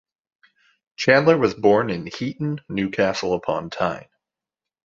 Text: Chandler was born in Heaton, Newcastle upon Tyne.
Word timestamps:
Chandler 0.95 1.37
was 1.37 1.53
born 1.53 1.91
in 1.91 2.07
Heaton, 2.07 2.61
Newcastle 2.67 3.35
upon 3.35 3.69
Tyne. 3.69 4.09